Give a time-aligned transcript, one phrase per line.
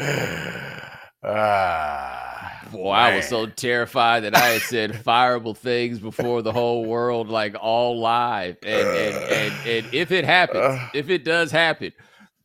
[1.22, 6.86] Ah, Boy, I was so terrified that I had said fireable things before the whole
[6.86, 8.56] world, like all live.
[8.62, 11.92] And and and, and if it happens, if it does happen,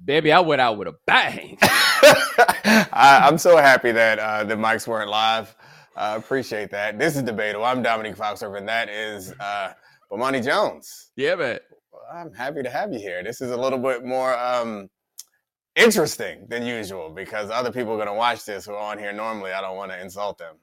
[0.04, 1.58] baby, I went out with a bang.
[1.62, 5.56] I, I'm so happy that uh, the mics weren't live.
[5.96, 7.00] I appreciate that.
[7.00, 7.64] This is debatable.
[7.66, 9.72] I'm Domonique Foxworth, and that is uh,
[10.12, 11.12] Bomani Jones.
[11.16, 11.60] yeah, man.
[12.14, 13.24] I'm happy to have you here.
[13.24, 14.90] This is a little bit more um,
[15.76, 19.14] interesting than usual because other people are going to watch this who are on here
[19.14, 19.52] normally.
[19.52, 20.56] I don't want to insult them.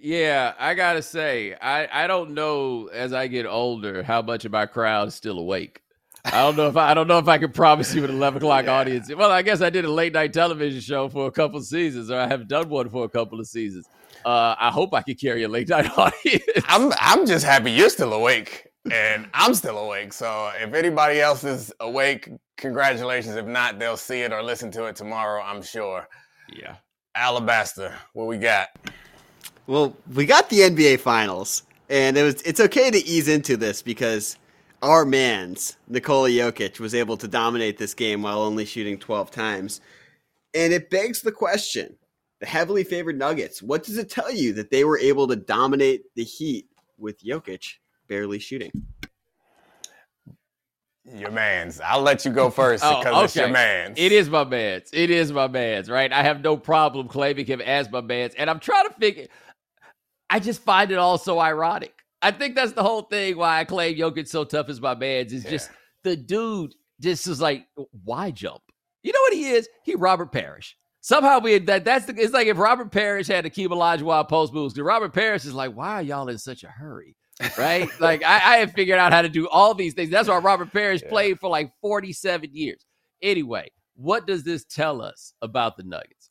[0.00, 4.52] Yeah, I gotta say, I I don't know as I get older how much of
[4.52, 5.80] my crowd is still awake.
[6.24, 8.36] I don't know if I, I don't know if I can promise you an eleven
[8.42, 8.78] o'clock Yeah.
[8.78, 9.12] audience.
[9.12, 12.12] Well, I guess I did a late night television show for a couple of seasons,
[12.12, 13.88] or I have done one for a couple of seasons.
[14.24, 16.44] Uh, I hope I can carry a late night audience.
[16.68, 20.12] I'm I'm just happy you're still awake and I'm still awake.
[20.12, 23.36] So if anybody else is awake, congratulations.
[23.36, 25.42] If not, they'll see it or listen to it tomorrow.
[25.42, 26.08] I'm sure.
[26.52, 26.76] yeah.
[27.14, 28.68] Alabaster, what we got?
[29.66, 33.82] Well, we got the NBA Finals, and it was it's okay to ease into this
[33.82, 34.36] because
[34.82, 39.80] our man's Nikola Jokic was able to dominate this game while only shooting 12 times.
[40.54, 41.96] And it begs the question,
[42.40, 46.02] the heavily favored Nuggets, what does it tell you that they were able to dominate
[46.14, 47.74] the Heat with Jokic
[48.08, 48.70] barely shooting?
[51.04, 51.80] Your man's.
[51.80, 53.98] I'll let you go first Oh, because it's your man's.
[53.98, 54.90] It is my man's.
[54.92, 56.12] It is my man's, right?
[56.12, 58.34] I have no problem claiming him as my man's.
[58.34, 59.26] And I'm trying to figure
[60.30, 61.94] I just find it all so ironic.
[62.20, 65.32] I think that's the whole thing why I claim Jokic so tough as my man's
[65.32, 65.70] is just
[66.04, 67.66] the dude just is like,
[68.04, 68.60] why jump?
[69.02, 69.68] You know what he is?
[69.84, 70.76] He Robert Parish.
[71.00, 74.52] Somehow we that that's the it's like if Robert Parish had to keep Olajuwon post
[74.52, 74.74] moves.
[74.74, 77.16] Because Robert Parish is like, why are y'all in such a hurry?
[77.56, 77.88] Right?
[78.00, 80.10] like I, I have figured out how to do all these things.
[80.10, 81.08] That's why Robert Parish Yeah.
[81.08, 82.84] played for like 47 years.
[83.22, 86.30] Anyway, what does this tell us about the Nuggets?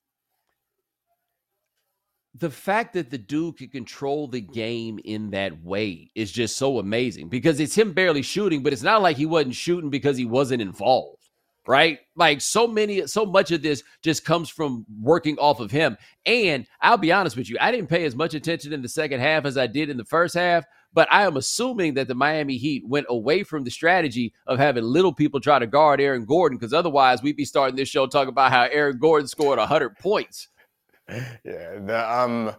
[2.35, 6.77] The fact that the dude can control the game in that way is just so
[6.77, 10.25] amazing because it's him barely shooting, but it's not like he wasn't shooting because he
[10.25, 11.29] wasn't involved,
[11.65, 11.97] right?
[12.15, 15.97] Like so many, so much of this just comes from working off of him.
[16.27, 19.19] And I'll be honest with you, I didn't pay as much attention in the second
[19.19, 20.63] half as I did in the first half,
[20.97, 24.83] but I am assuming that the Miami Heat went away from the strategy of having
[24.83, 28.29] little people try to guard Aaron Gordon because otherwise we'd be starting this show talking
[28.29, 30.47] about how Aaron Gordon scored 100 points.
[31.07, 32.55] Yeah, the um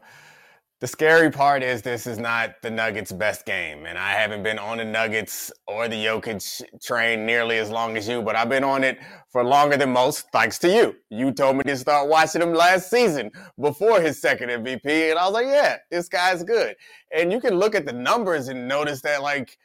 [0.81, 4.61] the scary part is this is not the Nuggets' best game, and I haven't been
[4.61, 8.63] on the Nuggets or the Jokic train nearly as long as you, but I've been
[8.63, 8.99] on it
[9.33, 10.95] for longer than most, thanks to you.
[11.11, 15.25] You told me to start watching him last season before his second MVP, and I
[15.25, 16.77] was like, yeah, this guy's good.
[17.13, 19.59] And you can look at the numbers and notice that like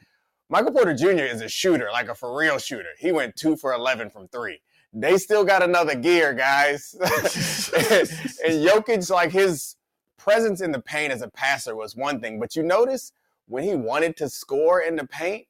[0.50, 1.25] Michael Porter Jr.
[1.25, 2.90] is a shooter, like a for real shooter.
[2.97, 4.62] He went two for eleven from three.
[4.91, 6.96] They still got another gear, guys.
[7.02, 8.09] and,
[8.46, 9.75] and Jokic, like his
[10.23, 13.11] presence in the paint as a passer was one thing, but you notice
[13.47, 15.47] when he wanted to score in the paint,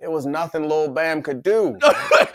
[0.00, 1.78] it was nothing Lil Bam could do.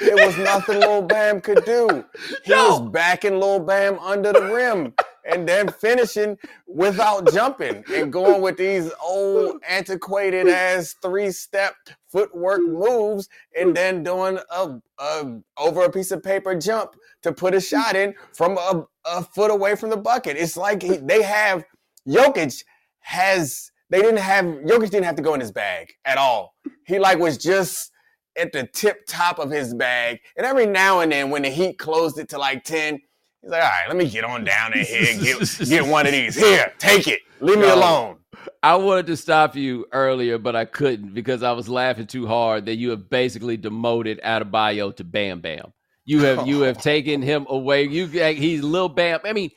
[0.03, 2.03] It was nothing Lil Bam could do.
[2.43, 6.37] He was backing Lil Bam under the rim and then finishing
[6.67, 11.75] without jumping and going with these old antiquated ass three step
[12.09, 17.53] footwork moves and then doing a, a over a piece of paper jump to put
[17.53, 20.37] a shot in from a, a foot away from the bucket.
[20.37, 21.63] It's like he, they have
[22.07, 22.63] Jokic
[22.99, 26.55] has they didn't have Jokic didn't have to go in his bag at all.
[26.85, 27.91] He like was just
[28.37, 30.19] at the tip top of his bag.
[30.37, 32.99] And every now and then when the Heat closed it to like 10,
[33.41, 36.05] he's like, all right, let me get on down in here and get, get one
[36.05, 36.35] of these.
[36.35, 37.19] Here, take it.
[37.39, 38.17] Leave me alone.
[38.63, 42.65] I wanted to stop you earlier, but I couldn't because I was laughing too hard
[42.65, 45.73] that you have basically demoted Adebayo to Bam Bam.
[46.05, 47.83] You have you have taken him away.
[47.83, 49.19] You he's Lil Bam.
[49.23, 49.51] I mean,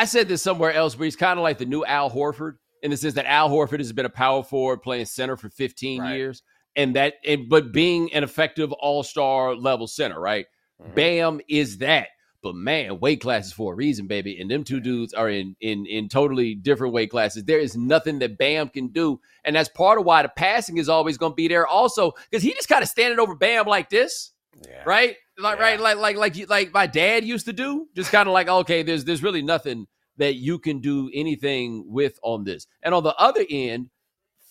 [0.00, 2.90] I said this somewhere else where he's kind of like the new Al Horford in
[2.90, 6.16] the sense that Al Horford has been a power forward playing center for 15 Right.
[6.16, 6.42] years,
[6.74, 10.46] and that and but being an effective All Star level center, right?
[10.82, 10.94] Mhm.
[10.94, 12.08] Bam is that.
[12.42, 14.40] But man, weight classes for a reason, baby.
[14.40, 17.44] And them two dudes are in in in totally different weight classes.
[17.44, 20.88] There is nothing that Bam can do, and that's part of why the passing is
[20.88, 21.66] always going to be there.
[21.66, 24.32] Also, because he just kind of standing over Bam like this,
[24.66, 24.82] Yeah.
[24.86, 25.16] right?
[25.40, 25.64] Like Yeah.
[25.64, 27.86] right, like like like you- like my dad used to do.
[27.94, 32.18] Just kind of like okay, there's there's really nothing that you can do anything with
[32.22, 32.66] on this.
[32.82, 33.88] And on the other end,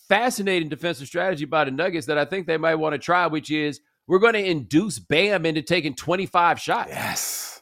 [0.08, 3.52] fascinating defensive strategy by the Nuggets that I think they might want to try, which
[3.52, 6.90] is we're going to induce Bam into taking 25 shots.
[6.90, 7.62] Yes.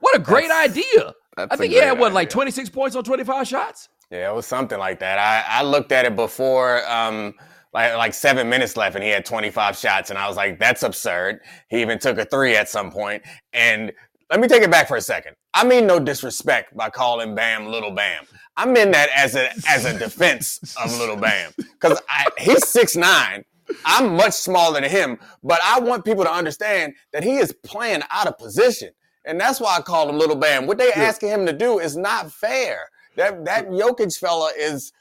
[0.00, 1.14] What a great That's- idea.
[1.36, 3.88] That's I think he had great what, like 26 points on 25 shots?
[4.10, 5.18] Yeah, it was something like that.
[5.18, 7.34] I, I looked at it before, um,
[7.72, 10.82] like like seven minutes left, and he had 25 shots, and I was like, that's
[10.82, 11.40] absurd.
[11.68, 13.22] He even took a three at some point,
[13.52, 13.92] and
[14.30, 15.36] let me take it back for a second.
[15.54, 18.24] I mean no disrespect by calling Bam Little Bam.
[18.56, 22.00] I mean that as a as a defense of Little Bam because
[22.38, 23.44] he's six nine.
[23.84, 28.00] I'm much smaller than him, but I want people to understand that he is playing
[28.10, 28.90] out of position,
[29.24, 30.66] and that's why I call him Little Bam.
[30.66, 32.88] What they asking him to do is not fair.
[33.16, 34.92] That that Jokic fella is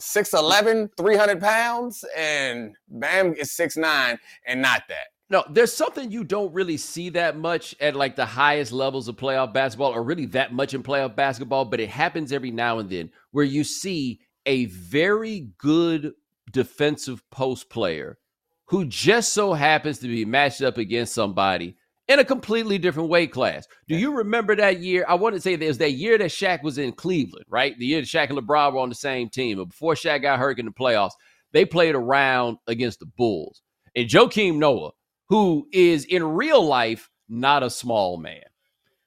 [0.00, 5.08] 6'11, 300 pounds, and Bam is 6'9 and not that.
[5.30, 9.16] No, there's something you don't really see that much at like the highest levels of
[9.16, 12.88] playoff basketball, or really that much in playoff basketball, but it happens every now and
[12.88, 16.14] then where you see a very good
[16.50, 18.18] defensive post player
[18.66, 21.76] who just so happens to be matched up against somebody
[22.08, 23.68] in a completely different weight class.
[23.86, 25.04] Do you remember that year?
[25.08, 27.78] I want to say there's that year that Shaq was in Cleveland, right?
[27.78, 29.58] The year that Shaq and LeBron were on the same team.
[29.58, 31.12] But before Shaq got hurt in the playoffs,
[31.52, 33.62] they played around against the Bulls.
[33.94, 34.92] And Joakim Noah,
[35.28, 38.42] who is in real life not a small man.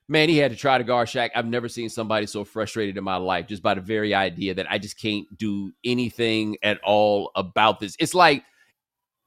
[0.07, 1.29] Man, he had to try to guard Shaq.
[1.35, 4.69] I've never seen somebody so frustrated in my life just by the very idea that
[4.69, 7.95] I just can't do anything at all about this.
[7.97, 8.43] It's like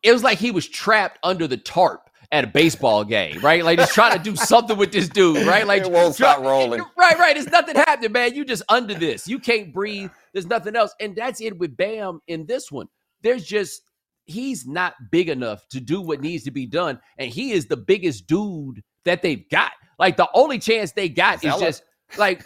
[0.02, 3.64] it was like he was trapped under the tarp at a baseball game, right?
[3.64, 5.64] Like just trying to do something with this dude, right?
[5.64, 6.82] Like it won't try, stop rolling.
[6.96, 7.36] Right, right.
[7.36, 8.34] It's nothing happening, man.
[8.34, 9.28] You just under this.
[9.28, 10.10] You can't breathe.
[10.32, 10.94] There's nothing else.
[11.00, 12.88] And that's it with Bam in this one.
[13.22, 13.82] There's just
[14.24, 16.98] he's not big enough to do what needs to be done.
[17.18, 19.72] And he is the biggest dude that they've got.
[19.98, 21.84] Like the only chance they got is just
[22.16, 22.42] like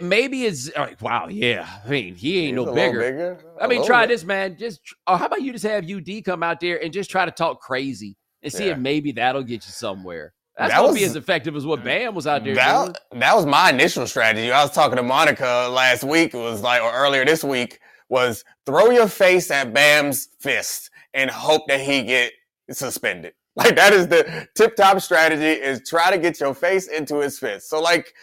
[0.00, 1.68] maybe it's like, wow, yeah.
[1.84, 3.00] I mean, he ain't he's no bigger.
[3.00, 3.44] bigger.
[3.60, 4.14] I mean, try bit.
[4.14, 4.58] this, man.
[4.58, 7.24] Just or oh, how about you just have UD come out there and just try
[7.24, 8.72] to talk crazy and see yeah.
[8.72, 10.32] if maybe that'll get you somewhere.
[10.56, 11.84] That's that gonna was, be as effective as what mm.
[11.84, 12.54] Bam was out there.
[12.54, 13.20] That, doing.
[13.20, 14.52] that was my initial strategy.
[14.52, 16.34] I was talking to Monica last week.
[16.34, 21.30] It was like, or earlier this week, was throw your face at Bam's fist and
[21.30, 22.32] hope that he get
[22.70, 23.34] suspended.
[23.54, 27.38] Like that is the tip top strategy is try to get your face into his
[27.38, 27.68] fist.
[27.68, 28.14] So like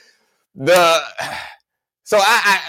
[0.56, 1.00] the
[2.04, 2.60] so I, I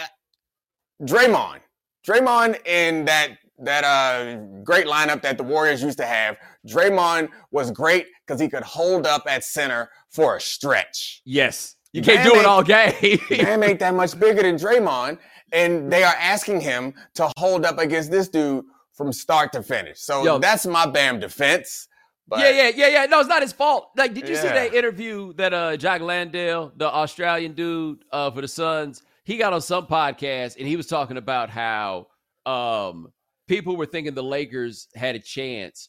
[1.03, 1.61] Draymond,
[2.07, 6.37] Draymond in that that uh great lineup that the Warriors used to have.
[6.69, 11.23] Draymond was great because he could hold up at center for a stretch.
[11.25, 11.77] Yes.
[11.93, 13.19] You can't do it all game.
[13.31, 15.19] Bam ain't that much bigger than Draymond.
[15.53, 19.99] And they are asking him to hold up against this dude from start to finish.
[19.99, 21.89] So Yo, that's my Bam defense.
[22.29, 23.07] But, yeah, yeah, yeah, yeah.
[23.07, 23.91] No, it's not his fault.
[23.97, 24.43] Like, did you yeah.
[24.43, 29.37] see that interview that uh Jock Landale, the Australian dude uh for the Suns, he
[29.37, 32.07] got on some podcast and he was talking about how
[32.47, 33.13] um
[33.51, 35.89] people were thinking the Lakers had a chance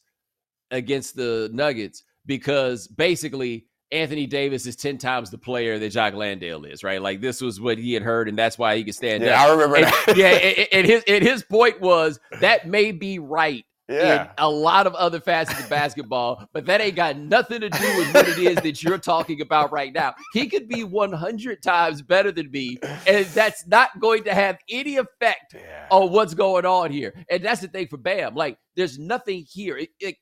[0.72, 6.66] against the Nuggets because basically Anthony Davis is 10 times the player that Jock Landale
[6.66, 7.00] is, right?
[7.00, 9.48] Like this was what he had heard, and that's why he could stand yeah, up.
[9.48, 10.14] I remember and, that.
[10.18, 14.24] yeah, and, and, his and his point was that may be right yeah.
[14.24, 17.98] in a lot of other facets of basketball, but that ain't got nothing to do
[17.98, 20.14] with what it is that you're talking about right now.
[20.34, 24.98] He could be 100 times better than me, and that's not going to have any
[24.98, 25.88] effect yeah.
[25.90, 27.14] on what's going on here.
[27.30, 28.36] And that's the thing for Bam.
[28.36, 29.78] Like, there's nothing here.
[29.78, 30.16] It, it,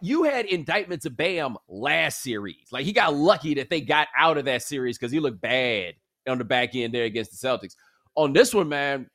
[0.00, 2.68] you had indictments of Bam last series.
[2.72, 5.94] Like he got lucky that they got out of that series because he looked bad
[6.28, 7.74] on the back end there against the Celtics.
[8.16, 9.08] On this one, man,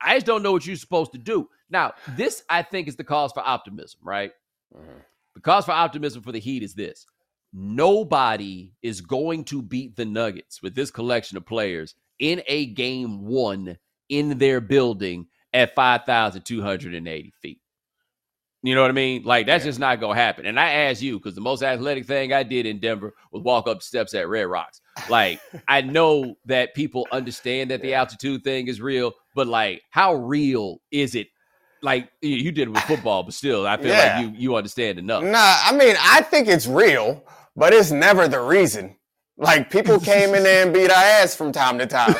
[0.00, 1.48] I just don't know what you're supposed to do.
[1.70, 4.32] Now, this I think is the cause for optimism, right?
[4.76, 4.98] Mm-hmm.
[5.34, 7.06] The cause for optimism for the Heat is this.
[7.52, 13.24] Nobody is going to beat the Nuggets with this collection of players in a game
[13.26, 13.76] one
[14.08, 17.60] in their building at 5,280 feet.
[18.62, 19.22] You know what I mean?
[19.22, 19.70] Like that's yeah.
[19.70, 20.44] just not gonna happen.
[20.44, 23.66] And I ask you because the most athletic thing I did in Denver was walk
[23.66, 24.82] up steps at Red Rocks.
[25.08, 30.14] Like I know that people understand that the altitude thing is real, but like how
[30.14, 31.28] real is it?
[31.82, 34.20] Like you did with football, but still, I feel yeah.
[34.20, 35.22] like you you understand enough.
[35.22, 37.24] Nah, I mean I think it's real,
[37.56, 38.96] but it's never the reason.
[39.40, 42.14] Like people came in there and beat our ass from time to time.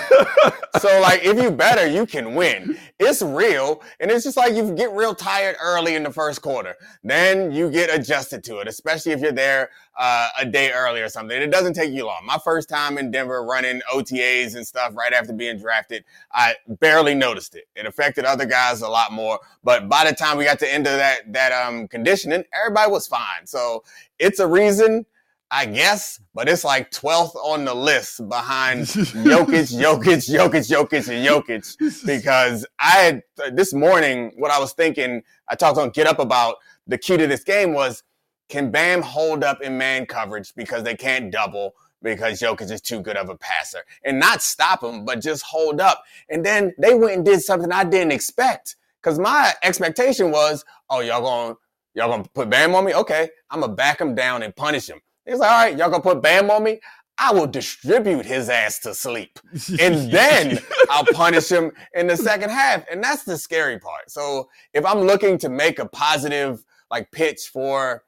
[0.81, 2.79] so like if you better, you can win.
[2.99, 3.83] It's real.
[4.01, 6.77] And it's just like you get real tired early in the first quarter.
[7.05, 11.11] Then you get adjusted to it, especially if you're there uh, a day early or
[11.11, 11.37] something.
[11.37, 12.25] It doesn't take you long.
[12.25, 17.15] My first time in Denver running OTAs and stuff right after being drafted, I barely
[17.15, 17.65] noticed it.
[17.77, 19.39] It affected other guys a lot more.
[19.63, 23.07] But by the time we got to end of that that um conditioning, everybody was
[23.07, 23.45] fine.
[23.45, 23.85] So
[24.19, 25.05] it's a reason
[25.53, 31.27] I guess, but it's like 12th on the list behind Jokic, Jokic, Jokic, Jokic, and
[31.27, 32.07] Jokic.
[32.07, 36.57] Because I had this morning, what I was thinking, I talked on Get Up about
[36.87, 38.05] the key to this game was
[38.49, 43.01] can Bam hold up in man coverage because they can't double because Jokic is too
[43.01, 46.03] good of a passer and not stop him, but just hold up.
[46.29, 51.01] And then they went and did something I didn't expect because my expectation was, oh,
[51.01, 51.57] y'all going
[51.95, 52.95] y'all gonna put Bam on me?
[52.95, 55.01] Okay, I'm gonna back him down and punish him.
[55.27, 56.81] He's like, all right, y'all gonna put Bam on me?
[57.21, 59.39] I will distribute his ass to sleep.
[59.79, 60.59] And then
[60.89, 62.85] I'll punish him in the second half.
[62.91, 64.11] And that's the scary part.
[64.11, 68.05] So if I'm looking to make a positive like pitch for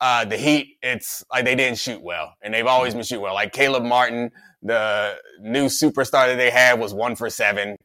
[0.00, 2.32] uh, the Heat, it's like they didn't shoot well.
[2.42, 3.34] And they've always been shoot well.
[3.34, 4.30] Like Caleb Martin,
[4.62, 7.76] the new superstar that they had was one for seven.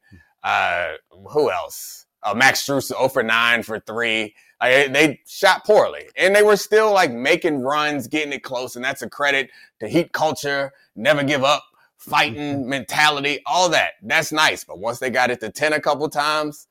[0.42, 0.94] Uh,
[1.32, 2.06] who else?
[2.24, 4.36] Uh, Max Strus, 0 for 9 for three.
[4.62, 8.76] Like, they shot poorly and they were still like making runs, getting it close.
[8.76, 9.50] And that's a credit
[9.80, 11.64] to Heat culture, never give up,
[11.98, 13.94] fighting mentality, all that.
[14.04, 14.64] That's nice.
[14.64, 16.68] But once they got it to 10 a couple times,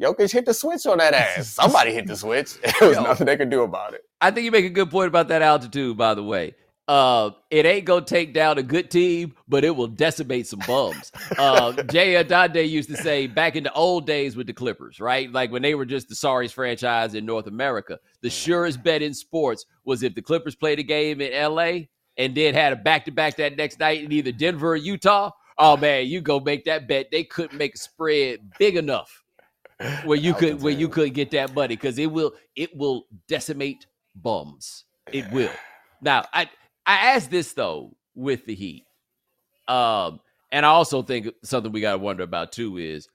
[0.00, 1.48] Jokic hit the switch on that ass.
[1.48, 2.54] Somebody hit the switch.
[2.80, 4.02] There was nothing they could do about it.
[4.20, 6.54] I think you make a good point about that altitude, by the way.
[6.86, 11.10] Uh, it ain't gonna take down a good team, but it will decimate some bums.
[11.38, 15.32] uh, Jay used to say back in the old days with the Clippers, right?
[15.32, 17.98] Like when they were just the sorriest franchise in North America.
[18.20, 21.86] The surest bet in sports was if the Clippers played a game in LA
[22.18, 25.30] and then had a back to back that next night in either Denver or Utah.
[25.56, 27.06] Oh man, you go make that bet.
[27.10, 29.22] They couldn't make a spread big enough
[30.04, 33.86] where you could where you could get that money because it will it will decimate
[34.14, 34.84] bums.
[35.12, 35.50] It will.
[36.00, 36.48] Now I
[36.86, 38.84] I ask this though with the Heat,
[39.68, 40.20] um,
[40.52, 43.08] and I also think something we got to wonder about too is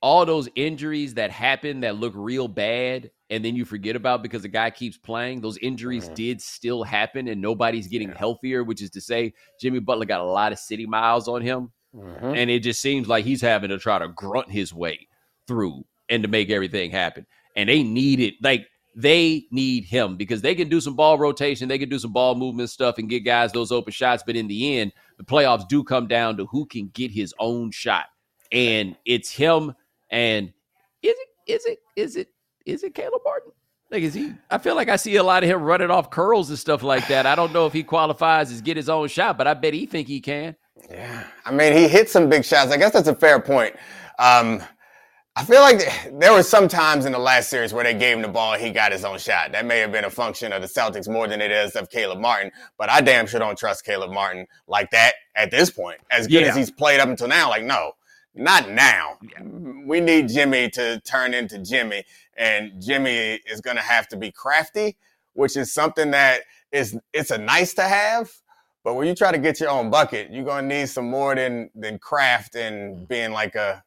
[0.00, 4.42] all those injuries that happen that look real bad and then you forget about because
[4.42, 5.40] the guy keeps playing.
[5.40, 6.14] Those injuries mm-hmm.
[6.14, 8.18] did still happen, and nobody's getting yeah.
[8.18, 8.62] healthier.
[8.62, 12.34] Which is to say, Jimmy Butler got a lot of city miles on him, mm-hmm.
[12.34, 15.08] and it just seems like he's having to try to grunt his way
[15.48, 17.26] through and to make everything happen.
[17.56, 21.68] And they need it like they need him because they can do some ball rotation,
[21.68, 24.22] they can do some ball movement stuff and get guys those open shots.
[24.24, 27.70] But in the end, the playoffs do come down to who can get his own
[27.70, 28.06] shot.
[28.52, 29.74] And it's him
[30.10, 30.52] and
[31.02, 32.28] is it is it is it
[32.66, 33.52] is it Caleb Martin?
[33.90, 36.50] Like is he I feel like I see a lot of him running off curls
[36.50, 37.26] and stuff like that.
[37.26, 39.86] I don't know if he qualifies as get his own shot, but I bet he
[39.86, 40.56] think he can.
[40.90, 41.24] Yeah.
[41.44, 42.70] I mean, he hit some big shots.
[42.70, 43.74] I guess that's a fair point.
[44.18, 44.62] Um,
[45.36, 45.80] I feel like
[46.12, 48.70] there were some times in the last series where they gave him the ball, he
[48.70, 49.50] got his own shot.
[49.50, 52.20] That may have been a function of the Celtics more than it is of Caleb
[52.20, 55.98] Martin, but I damn sure don't trust Caleb Martin like that at this point.
[56.08, 56.50] As good yeah.
[56.50, 57.92] as he's played up until now, like no,
[58.36, 59.18] not now.
[59.84, 62.04] We need Jimmy to turn into Jimmy,
[62.36, 64.96] and Jimmy is going to have to be crafty,
[65.32, 68.30] which is something that is it's a nice to have.
[68.84, 71.70] But when you try to get your own bucket, you're gonna need some more than
[71.74, 73.08] than craft and mm.
[73.08, 73.82] being like a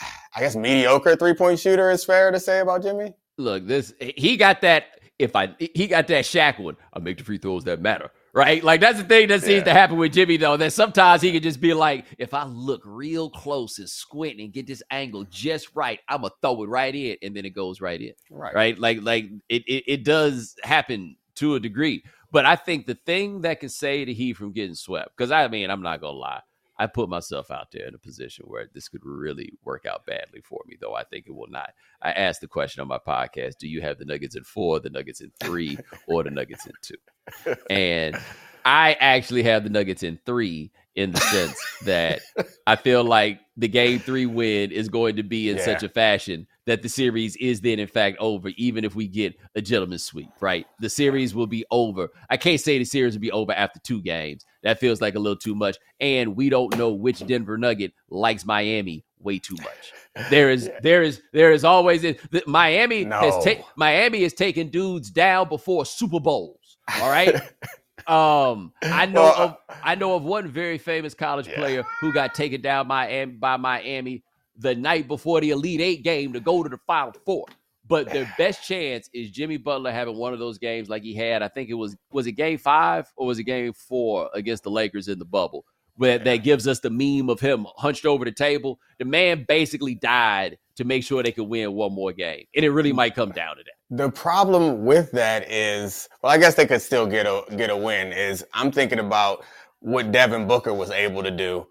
[0.34, 3.14] I guess mediocre three point shooter is fair to say about Jimmy.
[3.36, 4.84] Look, this he got that.
[5.18, 8.64] If I he got that Shaq one, I make the free throws that matter, right?
[8.64, 9.64] Like that's the thing that seems yeah.
[9.64, 10.56] to happen with Jimmy though.
[10.56, 14.50] That sometimes he can just be like, if I look real close and squint and
[14.50, 17.82] get this angle just right, I'm gonna throw it right in, and then it goes
[17.82, 18.54] right in, right?
[18.54, 18.78] Right?
[18.78, 22.02] Like like it it, it does happen to a degree.
[22.32, 25.48] But I think the thing that can say the Heat from getting swept, because I
[25.48, 26.40] mean, I'm not gonna lie,
[26.80, 30.40] I put myself out there in a position where this could really work out badly
[30.40, 31.74] for me, though I think it will not.
[32.00, 34.88] I asked the question on my podcast Do you have the Nuggets in four, the
[34.88, 35.76] Nuggets in three,
[36.08, 37.54] or the Nuggets in two?
[37.68, 38.16] And
[38.64, 42.22] I actually have the Nuggets in three in the sense that
[42.66, 45.64] I feel like the game three win is going to be in yeah.
[45.64, 49.34] such a fashion that the series is then in fact over, even if we get
[49.54, 50.66] a gentleman's sweep, right?
[50.78, 52.08] The series will be over.
[52.30, 54.44] I can't say the series will be over after two games.
[54.62, 55.78] That feels like a little too much.
[56.00, 60.28] And we don't know which Denver Nugget likes Miami way too much.
[60.30, 63.20] There is, there is, there is always the, Miami no.
[63.20, 66.76] has ta- Miami has taken dudes down before Super Bowls.
[67.00, 67.34] All right.
[68.06, 71.56] um, I know well, of I know of one very famous college yeah.
[71.56, 74.24] player who got taken down by by Miami
[74.56, 77.46] the night before the Elite Eight game to go to the Final Four.
[77.90, 81.42] But their best chance is Jimmy Butler having one of those games like he had.
[81.42, 84.70] I think it was was it game five or was it game four against the
[84.70, 85.66] Lakers in the bubble,
[85.96, 88.78] where that gives us the meme of him hunched over the table.
[88.98, 92.70] The man basically died to make sure they could win one more game, and it
[92.70, 93.96] really might come down to that.
[93.96, 97.76] The problem with that is, well, I guess they could still get a get a
[97.76, 98.12] win.
[98.12, 99.44] Is I'm thinking about
[99.80, 101.66] what Devin Booker was able to do,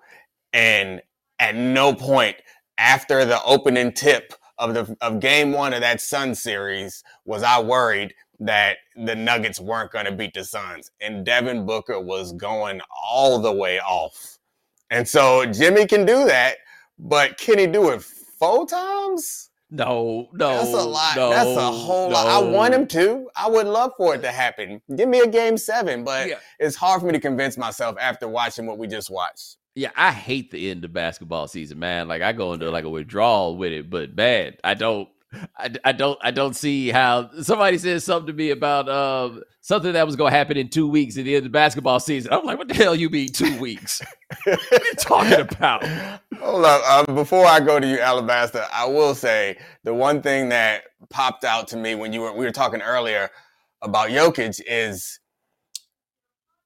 [0.51, 1.01] and
[1.39, 2.35] at no point
[2.77, 7.59] after the opening tip of the of game one of that Sun series was I
[7.59, 12.81] worried that the Nuggets weren't going to beat the Suns, and Devin Booker was going
[13.03, 14.37] all the way off.
[14.89, 16.57] And so Jimmy can do that,
[16.97, 19.49] but can he do it four times?
[19.71, 20.49] No, no.
[20.57, 21.15] That's a lot.
[21.15, 22.15] No, That's a whole no.
[22.15, 22.27] lot.
[22.27, 23.29] I want him to.
[23.35, 24.81] I would love for it to happen.
[24.95, 26.39] Give me a game seven, but yeah.
[26.59, 29.57] it's hard for me to convince myself after watching what we just watched.
[29.79, 32.09] Yeah, I hate the end of basketball season, man.
[32.09, 35.07] Like I go into like a withdrawal with it, but man, I don't
[35.57, 39.93] I, I don't I don't see how somebody said something to me about um, something
[39.93, 42.33] that was going to happen in two weeks at the end of the basketball season.
[42.33, 44.01] I'm like, what the hell you mean two weeks?
[44.43, 45.85] what are you talking about?
[46.39, 47.07] Hold up.
[47.07, 51.45] Um, before I go to you, Alabaster, I will say the one thing that popped
[51.45, 53.29] out to me when you were we were talking earlier
[53.81, 55.19] about Jokic is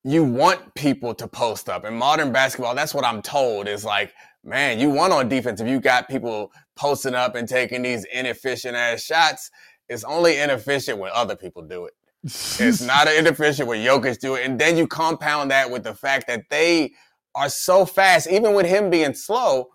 [0.03, 1.85] you want people to post up.
[1.85, 5.67] In modern basketball, that's what I'm told is like, man, you want on defense if
[5.67, 9.49] you got people posting up and taking these inefficient ass shots.
[9.87, 11.93] It's only inefficient when other people do it.
[12.23, 14.45] it's not inefficient when Jokic do it.
[14.45, 16.91] And then you compound that with the fact that they
[17.35, 19.69] are so fast, even with him being slow,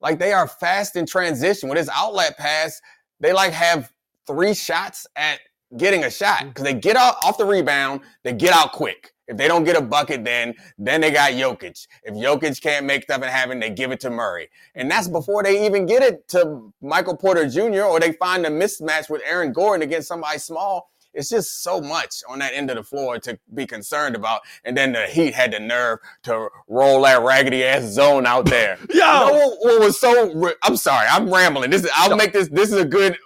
[0.00, 1.68] like they are fast in transition.
[1.68, 2.80] With his outlet pass,
[3.20, 3.92] they like have
[4.26, 5.40] three shots at
[5.76, 6.48] getting a shot mm-hmm.
[6.48, 9.12] because they get off, off the rebound, they get out quick.
[9.30, 11.86] If they don't get a bucket, then then they got Jokic.
[12.02, 15.64] If Jokic can't make stuff happen, they give it to Murray, and that's before they
[15.64, 17.82] even get it to Michael Porter Jr.
[17.82, 20.90] or they find a mismatch with Aaron Gordon against somebody small.
[21.14, 24.42] It's just so much on that end of the floor to be concerned about.
[24.64, 28.78] And then the Heat had the nerve to roll that raggedy ass zone out there.
[28.90, 30.54] Yo, you know what, what, was so?
[30.62, 31.70] I'm sorry, I'm rambling.
[31.70, 32.48] This is, I'll make this.
[32.48, 33.16] This is a good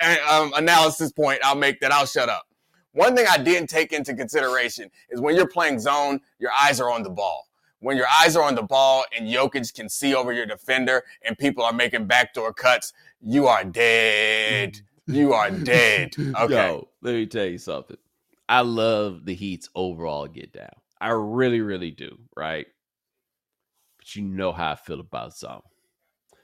[0.00, 1.40] uh, um, analysis point.
[1.42, 1.92] I'll make that.
[1.92, 2.46] I'll shut up.
[2.94, 6.92] One thing I didn't take into consideration is when you're playing zone, your eyes are
[6.92, 7.48] on the ball.
[7.80, 11.36] When your eyes are on the ball and Jokic can see over your defender and
[11.36, 14.80] people are making backdoor cuts, you are dead.
[15.06, 16.14] You are dead.
[16.18, 16.54] Okay.
[16.54, 17.98] Yo, let me tell you something.
[18.48, 20.70] I love the Heat's overall get down.
[20.98, 22.66] I really, really do, right?
[23.98, 25.60] But you know how I feel about zone.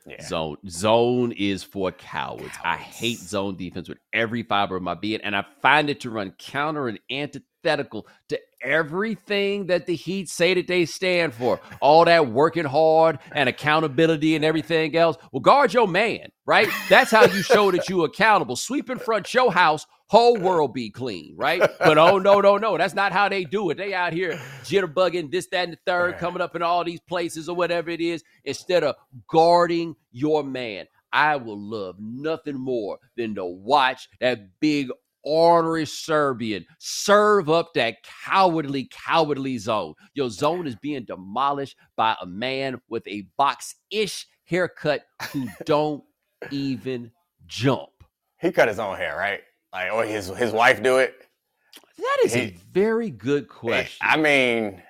[0.06, 0.22] Yeah.
[0.26, 2.42] Zone zone is for cowards.
[2.42, 2.58] cowards.
[2.64, 6.10] I hate zone defense with every fiber of my being, and I find it to
[6.10, 11.60] run counter and antithetical to everything that the Heat say that they stand for.
[11.80, 15.16] All that working hard and accountability and everything else.
[15.32, 16.68] Well, guard your man, right?
[16.88, 18.56] That's how you show that you accountable.
[18.56, 21.60] Sweep in front your house, whole world be clean, right?
[21.78, 23.76] But oh no, no, no, that's not how they do it.
[23.76, 27.48] They out here jitterbugging this, that, and the third, coming up in all these places
[27.48, 28.96] or whatever it is, instead of
[29.28, 30.86] guarding your man.
[31.12, 34.90] I will love nothing more than to watch that big
[35.22, 39.94] ornery Serbian serve up that cowardly, cowardly zone.
[40.14, 45.02] Your zone is being demolished by a man with a box-ish haircut
[45.32, 46.02] who don't
[46.50, 47.10] even
[47.46, 47.90] jump.
[48.40, 49.40] He cut his own hair, right?
[49.72, 51.26] Like, or his his wife do it?
[51.98, 53.98] That is he, a very good eh, question.
[54.00, 54.82] I mean,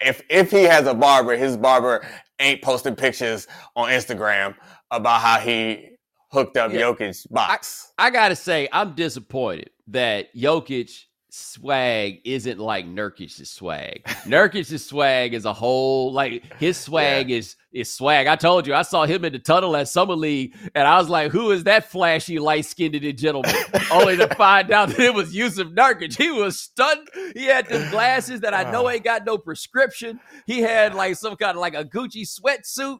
[0.00, 2.06] if if he has a barber, his barber
[2.38, 4.54] ain't posting pictures on Instagram
[4.90, 5.88] about how he
[6.30, 6.80] hooked up yeah.
[6.80, 7.92] Jokic's box.
[7.98, 14.02] I, I gotta say, I'm disappointed that Jokic swag isn't like Nurkic's swag.
[14.24, 17.38] Nurkic's swag is a whole like his swag yeah.
[17.38, 18.26] is is swag.
[18.26, 21.08] I told you I saw him in the tunnel at Summer League, and I was
[21.08, 23.54] like, "Who is that flashy, light skinned gentleman?"
[23.92, 26.16] Only to find out that it was Jusuf Nurkic.
[26.16, 27.08] He was stunned.
[27.34, 30.20] He had the glasses that I know ain't got no prescription.
[30.46, 32.98] He had like some kind of like a Gucci sweatsuit,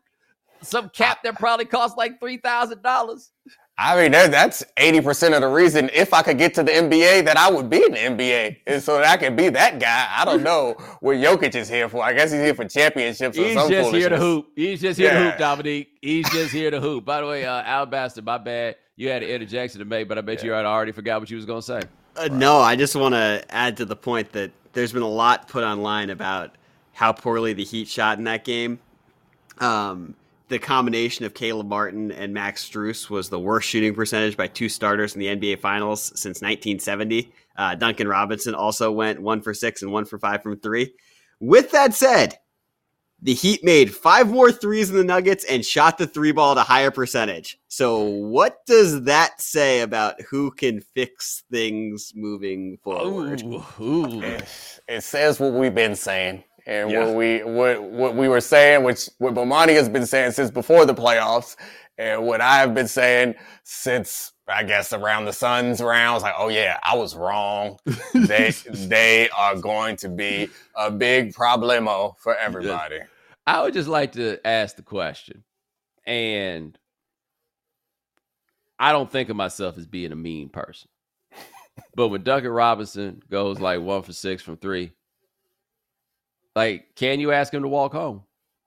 [0.62, 3.30] some cap that probably cost like three thousand dollars.
[3.80, 7.36] I mean, that's 80% of the reason if I could get to the NBA that
[7.36, 8.56] I would be in the NBA.
[8.66, 10.08] And so that I could be that guy.
[10.10, 12.02] I don't know what Jokic is here for.
[12.02, 14.48] I guess he's here for championships or He's just here to hoop.
[14.56, 15.18] He's just here yeah.
[15.18, 15.86] to hoop, Domonique.
[16.02, 17.04] He's just here to hoop.
[17.04, 18.76] By the way, uh, Alabaster, my bad.
[18.96, 20.46] You had an interjection to make, but I bet yeah.
[20.46, 21.82] you had already forgot what you was going to say.
[22.16, 25.46] Uh, no, I just want to add to the point that there's been a lot
[25.46, 26.56] put online about
[26.94, 28.80] how poorly the Heat shot in that game.
[29.58, 30.16] Um,
[30.48, 34.68] the combination of Caleb Martin and Max Strus was the worst shooting percentage by two
[34.68, 37.32] starters in the NBA Finals since 1970.
[37.56, 40.94] Uh, Duncan Robinson also went one for six and one for five from three.
[41.40, 42.38] With that said,
[43.20, 46.58] the Heat made five more threes in the Nuggets and shot the three ball at
[46.58, 47.58] a higher percentage.
[47.66, 53.42] So, what does that say about who can fix things moving forward?
[53.42, 54.22] Ooh, ooh.
[54.22, 54.44] It,
[54.86, 57.04] it says what we've been saying and yeah.
[57.04, 60.84] what we what what we were saying, which what Bomani has been saying since before
[60.84, 61.56] the playoffs,
[61.96, 66.48] and what I have been saying since I guess around the Suns rounds, like, oh
[66.48, 67.78] yeah, I was wrong.
[68.14, 73.00] they they are going to be a big problemo for everybody.
[73.46, 75.44] I would just like to ask the question,
[76.06, 76.78] and
[78.78, 80.90] I don't think of myself as being a mean person.
[81.94, 84.92] but when Duncan Robinson goes like one for six from three,
[86.58, 88.24] like, can you ask him to walk home?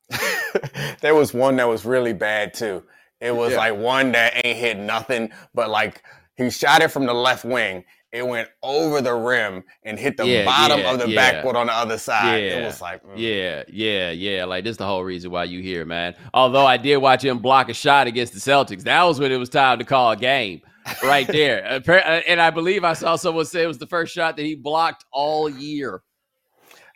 [1.02, 2.82] there was one that was really bad too.
[3.20, 3.58] It was yeah.
[3.58, 6.02] like one that ain't hit nothing, but like
[6.38, 7.84] he shot it from the left wing.
[8.14, 11.68] It went over the rim and hit the yeah, bottom yeah, of the backboard on
[11.68, 12.42] the other side.
[12.42, 13.12] It was like, mm.
[13.18, 14.46] yeah, yeah, yeah.
[14.46, 16.16] Like this is the whole reason why you here, man.
[16.34, 19.38] Although I did watch him block a shot against the Celtics, that was when it
[19.38, 20.62] was time to call a game.
[21.04, 21.82] right there.
[22.28, 25.04] And I believe I saw someone say it was the first shot that he blocked
[25.12, 26.02] all year.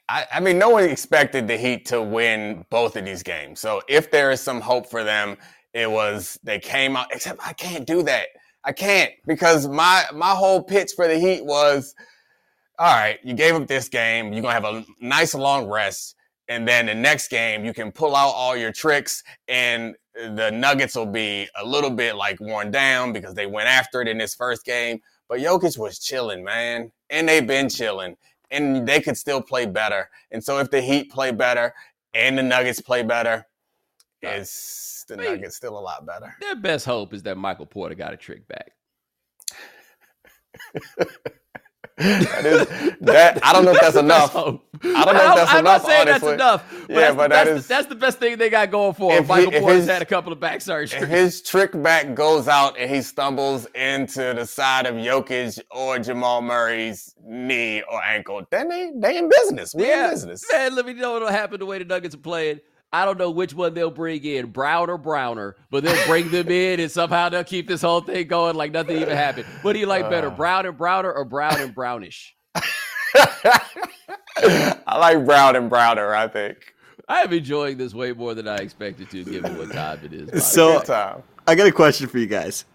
[0.08, 3.60] I, I, mean, no one expected the Heat to win both of these games.
[3.60, 5.38] So if there is some hope for them,
[5.74, 7.08] it was they came out.
[7.12, 8.28] Except I can't do that.
[8.64, 11.94] I can't because my my whole pitch for the Heat was,
[12.80, 14.32] all right, you gave up this game.
[14.32, 16.16] You're gonna have a nice long rest,
[16.48, 20.96] and then the next game you can pull out all your tricks, and the Nuggets
[20.96, 24.34] will be a little bit like worn down because they went after it in this
[24.34, 25.00] first game.
[25.28, 28.16] But Jokic was chilling, man, and they've been chilling
[28.52, 30.10] and they could still play better.
[30.32, 31.74] And so if the Heat play better
[32.14, 33.46] and the Nuggets play better,
[34.22, 36.36] is the Nuggets still a lot better?
[36.42, 38.72] Their best hope is that Michael Porter got a trick back.
[41.98, 43.40] that is that.
[43.46, 44.36] I don't know if that's enough.
[44.36, 45.84] I don't know if that's I'm enough.
[45.84, 46.28] not saying honestly.
[46.30, 46.88] that's enough.
[46.88, 49.14] But yeah, that's, but that's, that is that's the best thing they got going for.
[49.14, 51.02] If Michael he, Porter's his, had a couple of back surgeries.
[51.02, 55.98] If his trick back goes out and he stumbles into the side of Jokic or
[56.00, 59.74] Jamal Murray's knee or ankle, then they they in business.
[59.74, 60.44] We yeah, in business.
[60.52, 62.60] Man, let me know what'll happen the way the Nuggets are playing.
[62.96, 66.50] I don't know which one they'll bring in, Brown or Browner, but they'll bring them
[66.50, 69.46] in and somehow they'll keep this whole thing going like nothing even happened.
[69.64, 70.36] What do you like better, Uh.
[70.36, 72.36] Brown and Browner or Brown and Brownish?
[74.38, 76.14] I like Brown and Browner.
[76.16, 76.58] I think.
[77.08, 80.46] I am enjoying this way more than I expected to, given what time it is.
[80.46, 81.24] So- Good time.
[81.48, 82.66] I got a question for you guys.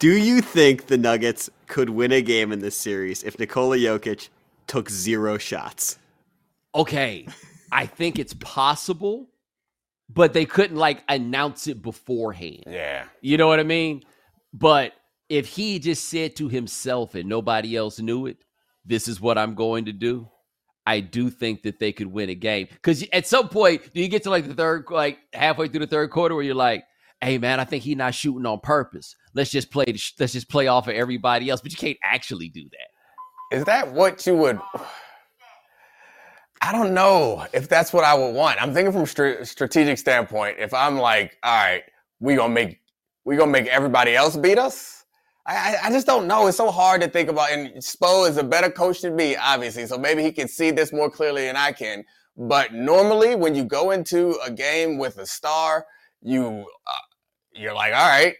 [0.00, 4.28] Do you think the Nuggets could win a game in this series if Nikola Jokic
[4.66, 5.98] took zero shots?
[6.74, 7.26] okay,
[7.72, 9.28] I think it's possible,
[10.08, 12.64] but they couldn't like announce it beforehand.
[12.66, 13.04] Yeah.
[13.20, 14.02] You know what I mean?
[14.52, 14.92] But
[15.28, 18.38] if he just said to himself and nobody else knew it,
[18.84, 20.28] this is what I'm going to do.
[20.86, 24.08] I do think that they could win a game because at some point, do you
[24.08, 26.84] get to like the third, like halfway through the third quarter, where you're like,
[27.20, 29.14] "Hey, man, I think he's not shooting on purpose.
[29.34, 29.84] Let's just play.
[30.18, 33.56] Let's just play off of everybody else." But you can't actually do that.
[33.56, 34.58] Is that what you would?
[36.62, 38.60] I don't know if that's what I would want.
[38.62, 40.56] I'm thinking from str- strategic standpoint.
[40.58, 41.82] If I'm like, all right,
[42.20, 42.80] we gonna make
[43.24, 45.04] we gonna make everybody else beat us.
[45.46, 46.46] I, I, I just don't know.
[46.48, 47.50] It's so hard to think about.
[47.50, 49.86] And Spo is a better coach than me, obviously.
[49.86, 52.04] So maybe he can see this more clearly than I can.
[52.36, 55.86] But normally, when you go into a game with a star,
[56.22, 56.92] you uh,
[57.52, 58.34] you're like, all right,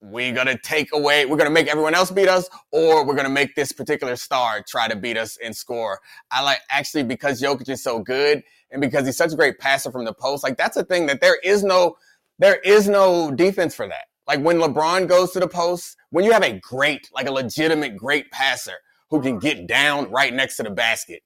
[0.00, 3.54] we're gonna take away, we're gonna make everyone else beat us, or we're gonna make
[3.54, 6.00] this particular star try to beat us and score.
[6.30, 9.90] I like actually because Jokic is so good and because he's such a great passer
[9.90, 11.96] from the post, like that's a thing that there is no
[12.38, 14.06] there is no defense for that.
[14.26, 17.96] Like when LeBron goes to the post, when you have a great, like a legitimate
[17.96, 18.74] great passer
[19.10, 21.22] who can get down right next to the basket,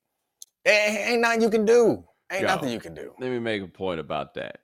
[0.66, 2.04] eh, ain't nothing you can do.
[2.30, 2.48] Ain't Yo.
[2.48, 3.12] nothing you can do.
[3.18, 4.61] Let me make a point about that.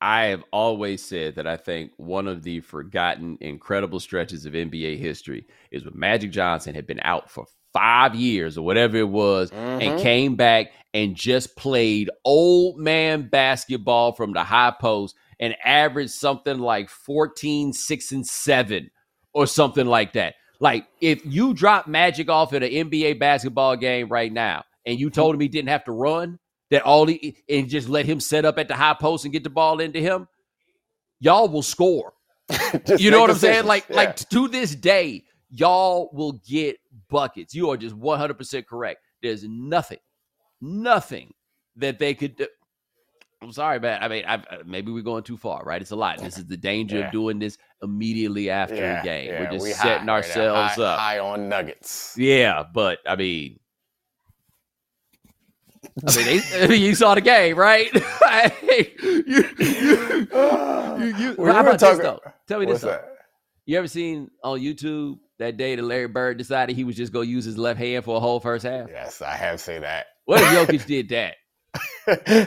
[0.00, 4.96] I have always said that I think one of the forgotten incredible stretches of NBA
[4.98, 9.50] history is when Magic Johnson had been out for five years or whatever it was
[9.80, 9.98] and Mhm.
[9.98, 16.58] came back and just played old man basketball from the high post and averaged something
[16.58, 18.90] like 14, 6, and 7
[19.34, 20.34] or something like that.
[20.60, 25.10] Like if you drop Magic off at an NBA basketball game right now and you
[25.10, 26.38] told him he didn't have to run,
[26.70, 29.44] that all he and just let him set up at the high post and get
[29.44, 30.28] the ball into him,
[31.20, 32.12] y'all will score.
[32.98, 33.66] You know what I'm saying?
[33.66, 33.96] Like Yeah.
[33.96, 36.76] like to this day, y'all will get
[37.08, 37.54] buckets.
[37.54, 39.00] You are just 100% correct.
[39.22, 39.98] There's nothing,
[40.60, 41.32] nothing
[41.76, 42.46] that they could do.
[43.40, 44.02] I'm sorry, man.
[44.02, 45.80] I mean, I've, uh, maybe we're going too far, right?
[45.80, 46.18] It's a lot.
[46.18, 47.06] This is the danger Yeah.
[47.06, 49.30] of doing this immediately after Yeah, a game.
[49.38, 50.98] We're just we high setting right ourselves high, up.
[50.98, 52.14] high on nuggets.
[52.18, 53.60] Yeah, but I mean,
[56.06, 57.90] I mean, I mean, you saw the game, right?
[58.98, 59.44] You,
[60.98, 62.20] you, you, how were about this talking- though?
[62.46, 62.88] Tell me this though.
[62.88, 63.08] that?
[63.66, 67.26] You ever seen on YouTube that day that Larry Bird decided he was just gonna
[67.26, 68.88] use his left hand for a whole first half?
[68.90, 70.06] Yes, I have seen that.
[70.24, 71.36] What if Jokic did that?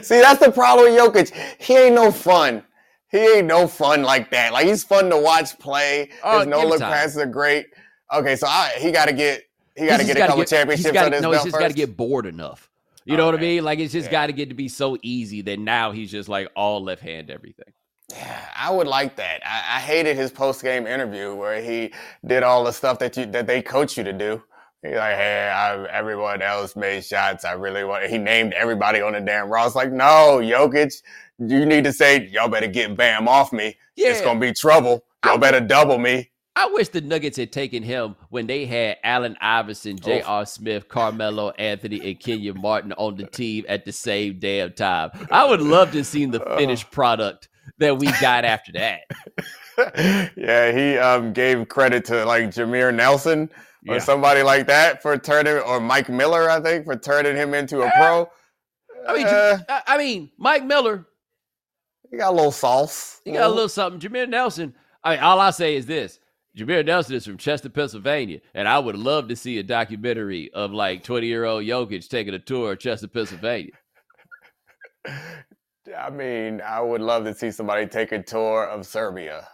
[0.04, 1.32] See, that's the problem with Jokic.
[1.60, 2.64] He ain't no fun.
[3.10, 4.52] He ain't no fun like that.
[4.52, 6.10] Like he's fun to watch play.
[6.24, 6.92] Oh, His no look time.
[6.92, 7.66] passes are great.
[8.12, 9.42] Okay, so I, he got to get
[9.76, 11.60] he got to get a couple he's championships gotta- on his no, belt he's just
[11.60, 12.68] got to get bored enough.
[13.04, 13.64] You know oh, what I mean?
[13.64, 14.12] Like it's just Yeah.
[14.12, 17.30] got to get to be so easy that now he's just like all left hand
[17.30, 17.72] everything.
[18.10, 19.40] Yeah, I would like that.
[19.44, 21.92] I, I hated his post game interview where he
[22.26, 24.42] did all the stuff that you that they coach you to do.
[24.82, 27.44] He's like, hey, I, everyone else made shots.
[27.44, 28.04] I really want.
[28.06, 29.78] He named everybody on the damn roster.
[29.78, 31.02] Like, no, Jokic,
[31.38, 33.76] you need to say, y'all better get Bam off me.
[33.94, 34.08] Yeah.
[34.08, 35.04] It's gonna be trouble.
[35.24, 36.31] Y'all better double me.
[36.54, 40.44] I wish the Nuggets had taken him when they had Allen Iverson, J.R.
[40.44, 45.10] Smith, Carmelo Anthony, and Kenyon Martin on the team at the same damn time.
[45.30, 49.00] I would love to seen the finished product that we got after that.
[50.36, 53.48] yeah, he um, gave credit to like Jameer Nelson
[53.88, 54.00] or Yeah.
[54.00, 57.90] somebody like that for turning, or Mike Miller, I think, for turning him into a
[57.96, 58.30] pro.
[59.08, 61.06] I mean, Uh, I- I mean, Mike Miller,
[62.10, 63.20] he got a little sauce.
[63.24, 63.98] he got a little something.
[64.00, 64.74] Jameer Nelson.
[65.02, 66.20] I mean, all I say is this:
[66.56, 70.72] Jameer Nelson is from Chester, Pennsylvania, and I would love to see a documentary of
[70.72, 73.72] like twenty-year-old Jokic taking a tour of Chester, Pennsylvania.
[75.98, 79.48] I mean, I would love to see somebody take a tour of Serbia.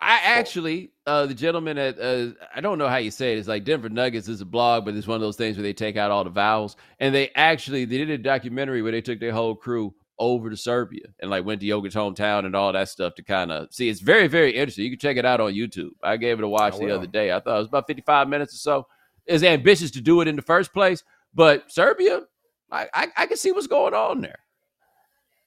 [0.00, 3.38] I actually, uh, the gentleman at, uh, I don't know how you say it.
[3.38, 5.72] It's like Denver Nuggets is a blog, but it's one of those things where they
[5.72, 6.74] take out all the vowels.
[6.98, 10.56] And they actually, they did a documentary where they took their whole crew over to
[10.56, 13.88] Serbia and like went to Jokic's hometown and all that stuff to kind of see.
[13.88, 14.84] It's very, very interesting.
[14.84, 15.90] You can check it out on YouTube.
[16.02, 17.32] I gave it a watch the other day.
[17.32, 18.86] I thought it was about 55 minutes or so.
[19.26, 22.22] It's ambitious to do it in the first place, but Serbia,
[22.70, 24.38] I, I, I can see what's going on there.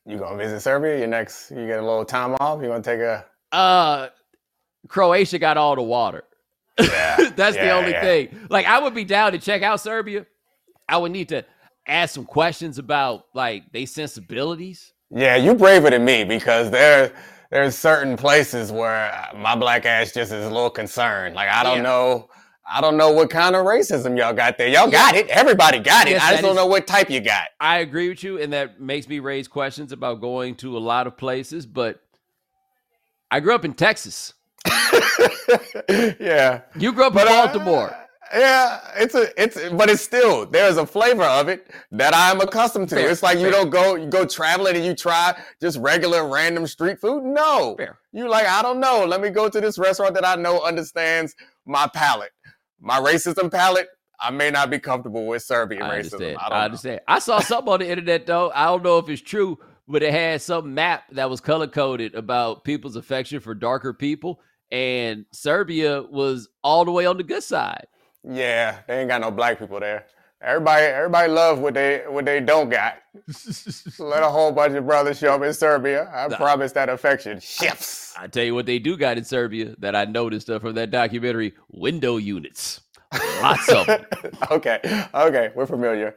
[0.06, 0.99] You gonna visit Serbia?
[0.99, 2.62] Your next, you get a little time off.
[2.62, 3.25] You gonna take a?
[3.51, 4.10] Uh,
[4.88, 6.23] Croatia got all the water.
[6.80, 8.01] Yeah, That's the only yeah.
[8.01, 8.47] thing.
[8.49, 10.28] Like, I would be down to check out Serbia.
[10.88, 11.43] I would need to
[11.88, 14.93] ask some questions about like they sensibilities.
[15.12, 17.12] Yeah, you braver than me because there
[17.52, 21.36] there's certain places where my black ass just is a little concerned.
[21.36, 21.84] Like I don't Yeah.
[21.84, 22.30] know,
[22.67, 24.67] I don't know what kind of racism y'all got there.
[24.67, 25.28] Y'all got it.
[25.30, 26.12] Everybody got it.
[26.12, 27.50] Yes, I just don't is- know what type you got.
[27.60, 31.06] I agree with you, and that makes me raise questions about going to a lot
[31.08, 31.65] of places.
[31.67, 32.02] But
[33.30, 34.34] I grew up in Texas.
[35.89, 37.95] yeah, You grew up in but uh, Baltimore.
[38.33, 42.89] Yeah, it's a it's but it's still there's a flavor of it that I'm accustomed
[42.89, 42.95] to.
[42.95, 46.67] Fair, it's like you don't go you go traveling and you try just regular random
[46.67, 47.23] street food.
[47.23, 47.97] No, Fair.
[48.11, 49.05] You like, I don't know.
[49.05, 51.35] Let me go to this restaurant that I know understands
[51.65, 52.31] my palate.
[52.79, 53.88] My racism palate,
[54.19, 56.21] I may not be comfortable with Serbian I racism.
[56.21, 56.38] understand.
[56.39, 56.65] I I, don't know.
[56.65, 57.01] understand.
[57.07, 58.51] I saw something on the internet though.
[58.55, 59.57] I don't know if it's true,
[59.88, 64.39] but it had some map that was color coded about people's affection for darker people,
[64.71, 67.85] and Serbia was all the way on the good side.
[68.29, 70.05] Yeah, they ain't got no black people there.
[70.41, 72.97] Everybody, everybody love what they what they don't got.
[73.99, 76.09] Let a whole bunch of brothers show up in Serbia.
[76.13, 76.38] I Nah.
[76.38, 78.13] promise that affection shifts.
[78.17, 80.91] I tell you what they do got in Serbia that I noticed uh, from that
[80.91, 82.81] documentary: window units,
[83.41, 84.05] lots of them.
[84.51, 84.79] okay,
[85.15, 86.15] okay, we're familiar.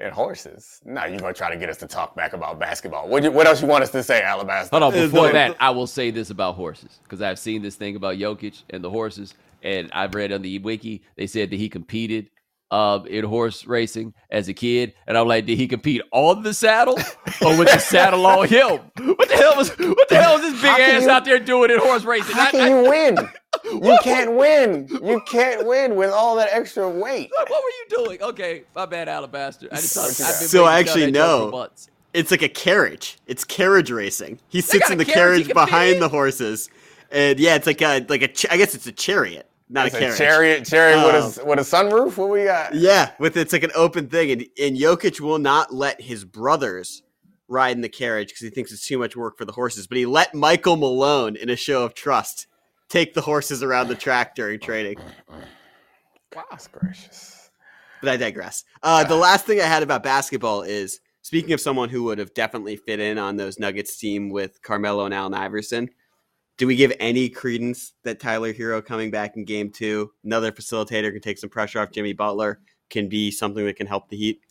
[0.00, 0.80] And horses.
[0.84, 3.08] Now you're gonna try to get us to talk back about basketball.
[3.08, 4.70] What you, what else you want us to say, Alabaster?
[4.78, 7.96] Hold on, before that, I will say this about horses because I've seen this thing
[7.96, 11.68] about Jokic and the horses, and I've read on the wiki they said that he
[11.68, 12.30] competed
[12.70, 16.54] uh, in horse racing as a kid, and I'm like, did he compete on the
[16.54, 16.94] saddle
[17.42, 18.78] or with the saddle on him?
[19.16, 21.70] What the hell was what the hell is this big ass you- out there doing
[21.72, 22.36] in horse racing?
[22.36, 23.16] How I- can I- you win?
[23.64, 24.88] You can't win.
[25.02, 27.30] You can't win with all that extra weight.
[27.36, 28.22] what were you doing?
[28.22, 29.68] Okay, my bad, Alabaster.
[29.72, 31.50] I just thought I've been So I actually that joke for know.
[31.50, 31.90] months.
[32.14, 33.18] It's like a carriage.
[33.26, 34.38] It's carriage racing.
[34.48, 35.66] He sits in the carriage carriage can fit in?
[35.66, 36.70] behind the horses,
[37.10, 38.28] and yeah, it's like a like a.
[38.28, 40.18] Ch- I guess it's a chariot, not It's a a carriage.
[40.18, 41.42] chariot, chariot with Oh.
[41.42, 42.16] a with a sunroof.
[42.16, 42.74] What we got?
[42.74, 47.02] Yeah, with it's like an open thing, and and Jokic will not let his brothers
[47.48, 49.86] ride in the carriage because he thinks it's too much work for the horses.
[49.86, 52.46] But he let Michael Malone, in a show of trust,
[52.88, 54.96] take the horses around the track during training.
[56.30, 57.50] Gosh gracious.
[58.00, 58.64] But I digress.
[58.82, 62.32] Uh, the last thing I had about basketball is speaking of someone who would have
[62.34, 65.90] definitely fit in on those Nuggets team with Carmelo and Allen Iverson.
[66.60, 71.10] Do we give any credence that Tyler Herro coming back in game two, another facilitator
[71.10, 74.42] can take some pressure off Jimmy Butler, can be something that can help the Heat?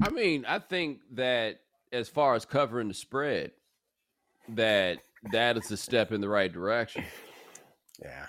[0.00, 3.50] I mean, I think that as far as covering the spread,
[4.50, 4.98] that
[5.32, 7.02] that is a step in the right direction.
[8.00, 8.26] Yeah.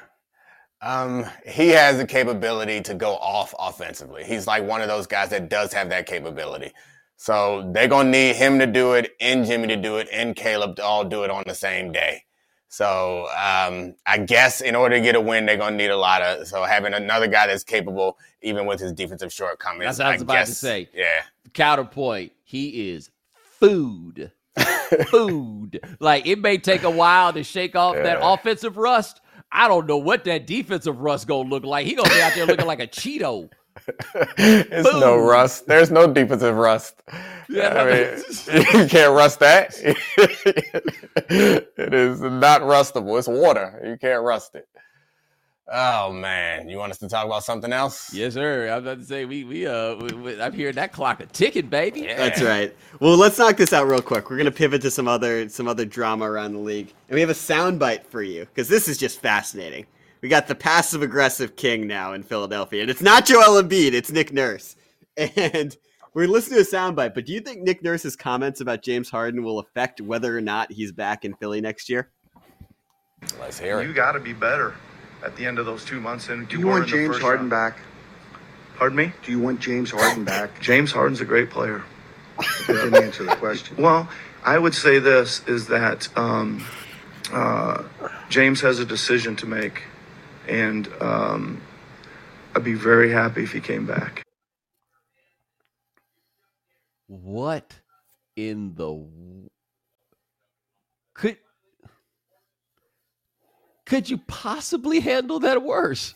[0.82, 4.23] Um, he has the capability to go off offensively.
[4.23, 6.73] He's like one of those guys that does have that capability.
[7.17, 10.78] So they're gonna need him to do it, and Jimmy to do it, and Caleb
[10.78, 12.23] to all do it on the same day.
[12.74, 16.24] So um, I guess in order to get a win, they're gonna need a lot
[16.24, 16.48] of.
[16.48, 19.86] So having another guy that's capable, even with his defensive shortcomings.
[19.86, 20.90] That's what I was about to say.
[20.92, 21.22] Yeah.
[21.54, 24.32] Counterpoint: He is food,
[25.12, 25.82] food.
[26.00, 29.22] Like it may take a while to shake off that offensive rust.
[29.52, 31.86] I don't know what that defensive rust gonna look like.
[31.86, 33.52] He gonna be out there looking like a Cheeto.
[34.38, 35.68] it's no rust.
[35.68, 37.02] There's no defensive rust.
[37.50, 38.24] Yeah, I mean,
[38.82, 39.76] you can't rust that.
[41.30, 43.18] it is not rustable.
[43.18, 43.82] It's water.
[43.86, 44.68] You can't rust it.
[45.72, 48.14] Oh man, you want us to talk about something else?
[48.14, 48.68] Yes, sir.
[48.70, 51.68] I'm about to say we we uh we, we, I'm hearing that clock a ticking,
[51.68, 52.02] baby.
[52.02, 52.18] Yeah.
[52.18, 52.76] That's right.
[53.00, 54.30] Well, let's knock this out real quick.
[54.30, 57.30] We're gonna pivot to some other some other drama around the league, and we have
[57.30, 59.86] a soundbite for you because this is just fascinating.
[60.24, 64.10] We got the passive aggressive king now in Philadelphia, and it's not Joel Embiid, it's
[64.10, 64.78] Nick Nurse.
[65.18, 65.76] And
[66.16, 67.14] we're listening to a soundbite.
[67.14, 70.72] But do you think Nick Nurse's comments about James Harden will affect whether or not
[70.72, 72.10] he's back in Philly next year?
[73.40, 73.88] Let's hear it.
[73.88, 74.74] You got to be better
[75.24, 77.76] at the end of those two months than Do you you want James Harden round.
[77.76, 77.78] back?
[78.78, 79.12] Pardon me?
[79.24, 80.60] Do you want James Harden back?
[80.62, 81.84] James Harden's a great player.
[82.68, 83.78] That didn't answer the question.
[83.78, 84.10] Well,
[84.44, 86.66] I would say this is that um,
[87.32, 87.84] uh,
[88.30, 89.84] James has a decision to make,
[90.47, 91.62] and um,
[92.56, 94.23] I'd be very happy if he came back.
[97.08, 97.73] What
[98.36, 99.06] in the
[101.13, 101.38] could
[103.86, 106.15] could you possibly handle that worse?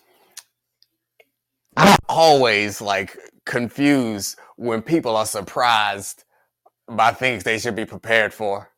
[1.75, 6.23] I'm always like confused when people are surprised
[6.87, 8.71] by things they should be prepared for.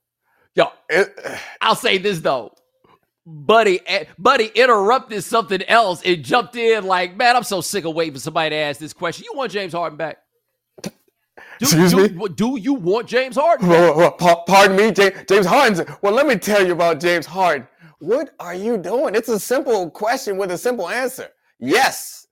[0.55, 1.15] Yo, It,
[1.61, 2.53] I'll say this though.
[3.31, 7.93] Buddy, eh, buddy interrupted something else and jumped in like, man, I'm so sick of
[7.93, 9.25] waiting for somebody to ask this question.
[9.31, 10.17] You want James Harden back?
[10.83, 10.89] Do,
[11.61, 12.27] Excuse do, me?
[12.35, 13.67] do you want James Harden?
[14.17, 15.85] Pardon me, James, Harden.
[16.01, 17.67] Well, let me tell you about James Harden.
[17.99, 19.13] What are you doing?
[19.13, 21.27] It's a simple question with a simple answer.
[21.59, 22.27] Yes,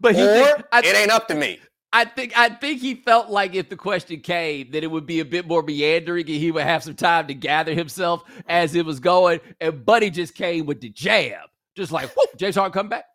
[0.00, 1.58] But he, or think- I, it ain't up to me.
[1.92, 5.20] I think I think he felt like if the question came, that it would be
[5.20, 8.86] a bit more meandering and he would have some time to gather himself as it
[8.86, 9.40] was going.
[9.60, 13.06] And Buddy just came with the jab, just like, whoop, James Harden come back.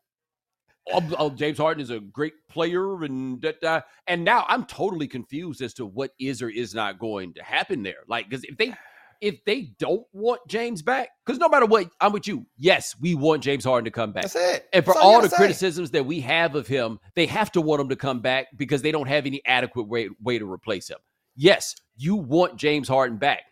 [0.92, 3.82] Oh, oh, James Harden is a great player, and da, da.
[4.06, 7.82] and now I'm totally confused as to what is or is not going to happen
[7.82, 8.04] there.
[8.08, 8.76] Like, because if they
[9.22, 12.46] if they don't want James back, because no matter what, I'm with you.
[12.58, 14.24] Yes, we want James Harden to come back.
[14.24, 14.68] That's it.
[14.74, 15.36] And for That's you all the say.
[15.36, 18.82] criticisms that we have of him, they have to want him to come back because
[18.82, 21.00] they don't have any adequate way, way to replace him.
[21.36, 23.44] Yes, you want James Harden back.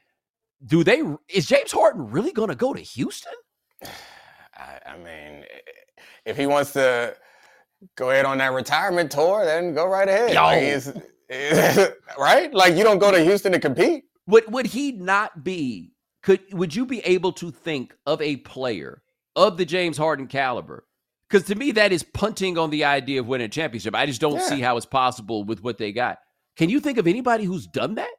[0.65, 1.03] Do they?
[1.29, 3.33] Is James Harden really going to go to Houston?
[4.55, 5.43] I, I mean,
[6.25, 7.15] if he wants to
[7.95, 10.33] go ahead on that retirement tour, then go right ahead.
[10.33, 10.43] Yo.
[10.43, 12.53] Like, right?
[12.53, 14.05] Like you don't go to Houston to compete.
[14.27, 15.91] Would would he not be?
[16.21, 19.01] Could would you be able to think of a player
[19.35, 20.85] of the James Harden caliber?
[21.27, 23.95] Because to me, that is punting on the idea of winning a championship.
[23.95, 24.47] I just don't Yeah.
[24.49, 26.19] see how it's possible with what they got.
[26.55, 28.11] Can you think of anybody who's done that?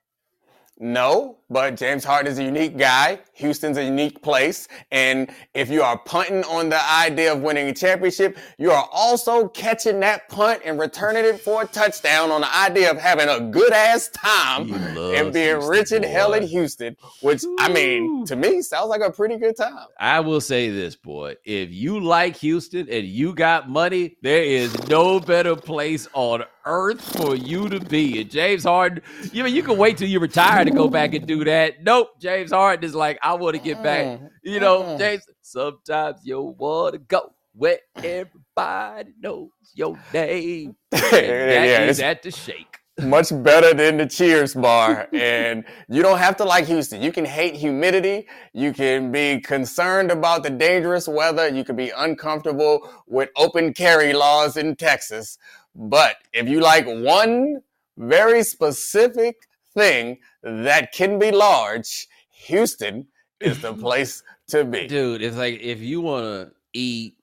[0.79, 3.21] No, but James Harden is a unique guy.
[3.35, 4.69] Houston's a unique place.
[4.91, 9.49] And if you are punting on the idea of winning a championship, you are also
[9.49, 13.41] catching that punt and returning it for a touchdown on the idea of having a
[13.41, 16.45] good ass time and being Houston, rich and hell in.
[16.45, 19.87] Houston, which I mean, to me, sounds like a pretty good time.
[19.99, 21.37] I will say this, boy.
[21.45, 27.01] If you like Houston and you got money, there is no better place on earth
[27.19, 28.21] for you to be.
[28.21, 29.03] And James Harden,
[29.33, 31.83] you mean you can wait till you retire to go back and do that.
[31.83, 32.21] Nope.
[32.21, 34.21] James Harden is like, I want to get back.
[34.45, 40.77] You know, James, sometimes you want to go where everybody knows your name.
[40.93, 42.79] And that Yeah, is it's- at the shake.
[43.03, 45.09] much better than the Cheers bar.
[45.13, 47.03] and you don't have to like Houston.
[47.03, 48.29] You can hate humidity.
[48.53, 51.49] You can be concerned about the dangerous weather.
[51.49, 55.39] You can be uncomfortable with open carry laws in Texas.
[55.75, 57.63] But if you like one
[57.99, 62.07] very specific thing that can be large,
[62.47, 63.07] Houston
[63.41, 64.87] is the place to be.
[64.87, 67.17] Dude, it's like if you want to eat,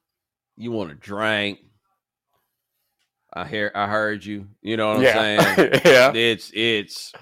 [0.57, 1.59] you want to drink.
[3.33, 4.47] I hear, I heard you.
[4.61, 5.71] You know what I'm saying?
[5.85, 6.11] yeah.
[6.13, 7.13] It's it's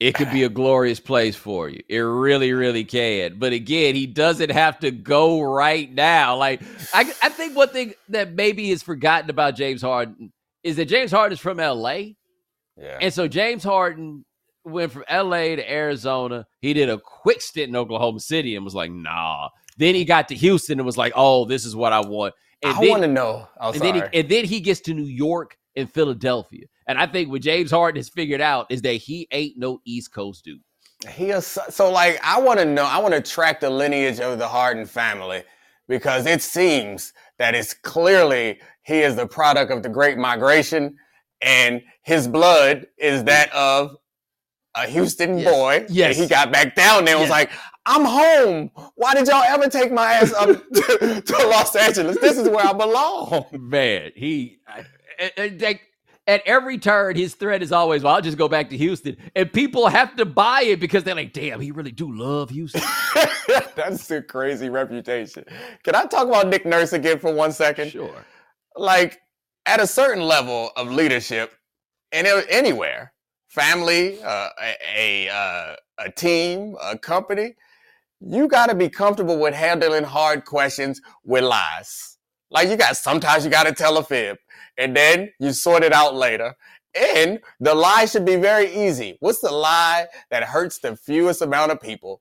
[0.00, 1.82] it could be a glorious place for you.
[1.88, 3.38] It really, really can.
[3.38, 6.36] But again, he doesn't have to go right now.
[6.36, 6.62] Like
[6.94, 11.10] I, I think one thing that maybe is forgotten about James Harden is that James
[11.10, 12.16] Harden is from L.A.
[12.76, 12.98] Yeah.
[13.00, 14.24] And so James Harden
[14.70, 16.46] went from LA to Arizona.
[16.60, 19.48] He did a quick stint in Oklahoma City and was like, nah.
[19.76, 22.34] Then he got to Houston and was like, oh, this is what I want.
[22.62, 23.48] And I want to know.
[23.60, 26.66] Oh, and then, he, and then he gets to New York and Philadelphia.
[26.86, 30.12] And I think what James Harden has figured out is that he ain't no East
[30.12, 30.60] Coast dude.
[31.10, 32.84] He is so like I want to know.
[32.84, 35.44] I want to track the lineage of the Harden family
[35.86, 40.96] because it seems that it's clearly he is the product of the Great Migration,
[41.40, 43.96] and his blood is that of
[44.84, 45.50] a Houston Yes.
[45.52, 45.86] boy.
[45.88, 46.16] Yes.
[46.16, 47.50] and he got back down there and was like,
[47.86, 48.70] "I'm home.
[48.96, 52.18] Why did y'all ever take my ass up to, to Los Angeles?
[52.20, 54.84] This is where I belong." Man, he I-
[55.36, 55.80] I-
[56.26, 59.50] at every turn, his threat is always, "Well, I'll just go back to Houston," and
[59.50, 62.82] people have to buy it because they're like, "Damn, he really do love Houston."
[63.74, 65.44] That's a crazy reputation.
[65.84, 67.90] Can I talk about Nick Nurse again for one second?
[67.92, 68.24] sure.
[68.76, 69.18] like
[69.66, 71.52] at a certain level of leadership
[72.12, 73.12] and anywhere
[73.48, 77.54] family uh, a a, uh, a team a company
[78.20, 82.18] you got to be comfortable with handling hard questions with lies
[82.50, 84.36] like you got sometimes you got to tell a fib
[84.76, 86.54] and then you sort it out later
[86.94, 91.72] and the lie should be very easy what's the lie that hurts the fewest amount
[91.72, 92.20] of people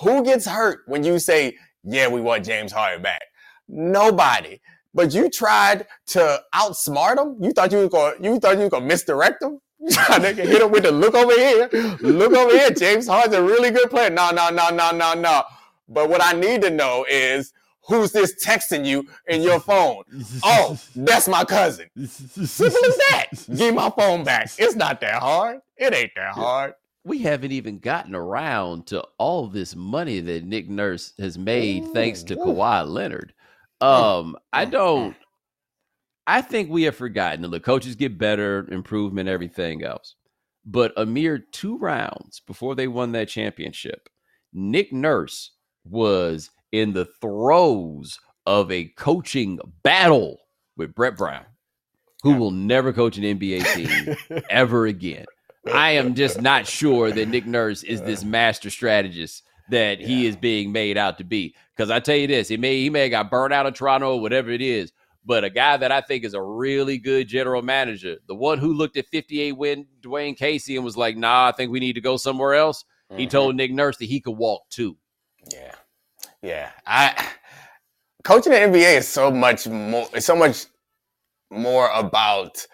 [0.00, 1.54] who gets hurt when you say
[1.84, 3.22] yeah, we want James Harden back.
[3.68, 4.60] Nobody.
[4.94, 7.36] But you tried to outsmart him.
[7.40, 8.22] You thought you was going.
[8.22, 9.58] You thought you was going to misdirect him.
[9.82, 11.68] You tried to hit him with the look over here.
[12.00, 12.70] Look over here.
[12.70, 14.10] James Harden's a really good player.
[14.10, 15.42] No, no, no, no, no, no.
[15.88, 17.52] But what I need to know is
[17.88, 20.04] who's this texting you in your phone?
[20.44, 21.88] Oh, that's my cousin.
[22.06, 23.26] Simple as that.
[23.56, 24.50] Give my phone back.
[24.56, 25.60] It's not that hard.
[25.76, 26.74] It ain't that hard.
[27.04, 32.22] we haven't even gotten around to all this money that Nick Nurse has made thanks
[32.24, 33.34] to Kawhi Leonard.
[33.80, 35.16] Um, I don't.
[36.26, 37.44] I think we have forgotten.
[37.44, 40.14] And the coaches get better, improvement, everything else.
[40.64, 44.08] But a mere two rounds before they won that championship,
[44.52, 45.50] Nick Nurse
[45.84, 50.38] was in the throes of a coaching battle
[50.76, 51.44] with Brett Brown,
[52.22, 55.26] who will never coach an NBA team ever again.
[55.72, 58.26] I am just not sure that Nick Nurse is this uh.
[58.26, 61.54] master strategist that he is being made out to be.
[61.76, 64.14] Because I tell you this, he may he may have got burnt out of Toronto,
[64.14, 64.92] or whatever it is.
[65.24, 68.72] But a guy that I think is a really good general manager, the one who
[68.72, 72.00] looked at 58 win Dwane Casey and was like, nah, I think we need to
[72.00, 72.84] go somewhere else.
[73.16, 73.30] He Mhm.
[73.30, 74.96] told Nick Nurse that he could walk too.
[75.52, 75.74] Yeah,
[76.42, 76.70] yeah.
[76.86, 77.28] I
[78.24, 80.08] coaching the NBA is so much more.
[80.12, 80.66] It's so much
[81.50, 82.66] more about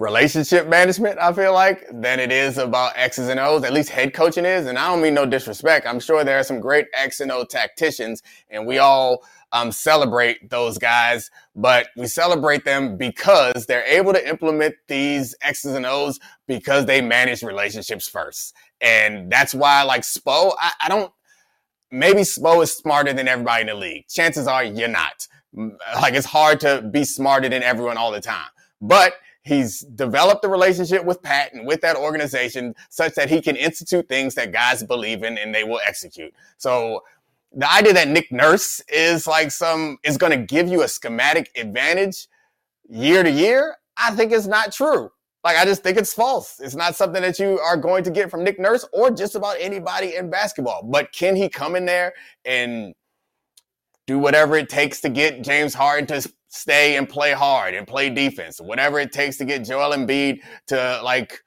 [0.00, 1.18] relationship management.
[1.18, 3.62] I feel like than it is about X's and O's.
[3.64, 5.86] At least head coaching is, and I don't mean no disrespect.
[5.86, 9.22] I'm sure there are some great X and O tacticians, and we all
[9.52, 11.30] um, celebrate those guys.
[11.54, 17.02] But we celebrate them because they're able to implement these X's and O's because they
[17.02, 21.12] manage relationships first, and that's why, like Spo, I, I don't
[21.90, 24.08] maybe Spo is smarter than everybody in the league.
[24.08, 25.28] Chances are you're not.
[25.52, 28.48] Like it's hard to be smarter than everyone all the time.
[28.80, 29.14] But
[29.50, 34.08] he's developed a relationship with Pat and with that organization such that he can institute
[34.08, 36.32] things that guys believe in and they will execute.
[36.56, 37.02] So
[37.52, 41.50] the idea that Nick Nurse is like some is going to give you a schematic
[41.56, 42.28] advantage
[42.88, 45.10] year to year, I think is not true.
[45.42, 46.60] Like I just think it's false.
[46.60, 49.56] It's not something that you are going to get from Nick Nurse or just about
[49.58, 50.84] anybody in basketball.
[50.84, 52.12] But can he come in there
[52.44, 52.94] and
[54.10, 58.10] do whatever it takes to get James Harden to stay and play hard and play
[58.10, 58.60] defense?
[58.60, 61.38] Whatever it takes to get Joel Embiid to like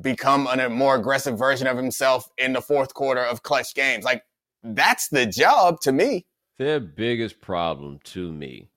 [0.00, 4.02] become a more aggressive version of himself in the fourth quarter of clutch games.
[4.02, 4.22] Like
[4.62, 6.24] that's the job to me.
[6.58, 8.70] Their biggest problem to me,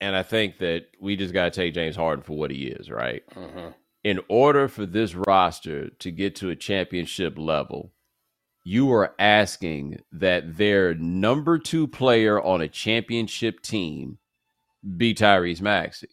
[0.00, 2.90] and I think that we just got to take James Harden for what he is,
[2.90, 3.22] right?
[3.36, 3.68] Mm-hmm.
[4.02, 7.92] in order for this roster to get to a championship level,
[8.64, 14.18] you are asking that their number two player on a championship team
[14.96, 16.08] be Tyrese Maxey,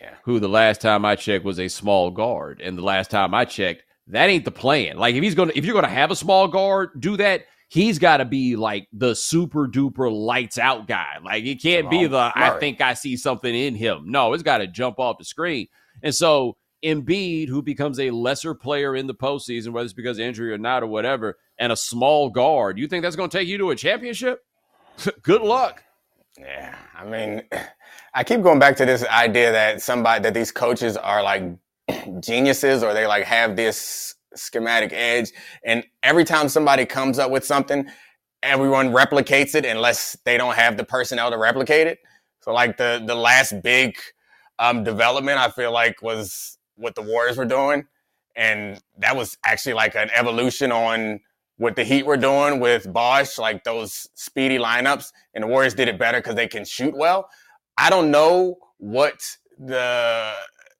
[0.00, 0.14] Yeah.
[0.24, 3.44] who the last time I checked was a small guard, and the last time I
[3.44, 4.96] checked, that ain't the plan.
[4.98, 7.44] Like if he's gonna, if you're gonna have a small guard, do that.
[7.70, 11.16] He's got to be like the super duper lights out guy.
[11.24, 14.04] Like it can't be the I think I see something in him.
[14.06, 15.66] No, it's got to jump off the screen.
[16.02, 20.52] And so Embiid, who becomes a lesser player in the postseason, whether it's because injury
[20.52, 23.58] or not or whatever, and a small guard, you think that's going to take you
[23.58, 24.44] to a championship?
[25.22, 25.82] Good luck.
[26.38, 27.42] Yeah, I mean,
[28.14, 31.44] I keep going back to this idea that somebody that these coaches are like
[32.20, 35.30] geniuses or they like have this schematic edge,
[35.64, 37.88] and every time somebody comes up with something,
[38.42, 41.98] everyone replicates it unless they don't have the personnel to replicate it.
[42.40, 43.96] So, like the the last big
[44.58, 47.86] um, development, I feel like was what the Warriors were doing,
[48.36, 51.20] and that was actually like an evolution on
[51.58, 55.88] what the Heat were doing with Bosh, like those speedy lineups, and the Warriors did
[55.88, 57.28] it better because they can shoot well.
[57.78, 59.14] I don't know what
[59.58, 60.32] the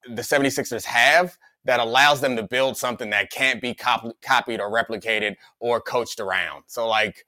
[0.08, 4.70] the 76ers have that allows them to build something that can't be cop- copied or
[4.70, 6.64] replicated or coached around.
[6.66, 7.24] So like